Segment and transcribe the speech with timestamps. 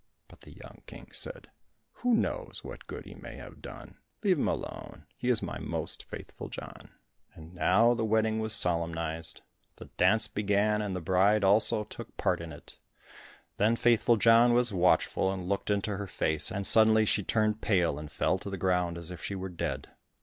[0.27, 1.51] But the young King said,
[1.97, 6.05] "Who knows what good he may have done, leave him alone, he is my most
[6.05, 6.89] faithful John."
[7.35, 9.41] And now the wedding was solemnized:
[9.75, 12.79] the dance began, and the bride also took part in it;
[13.57, 17.99] then Faithful John was watchful and looked into her face, and suddenly she turned pale
[17.99, 19.87] and fell to the ground, as if she were dead.